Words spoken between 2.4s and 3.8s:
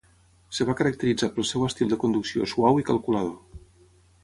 suau i calculador.